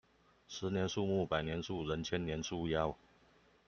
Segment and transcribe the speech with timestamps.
[0.47, 2.97] 十年樹木，百年樹人，千年樹妖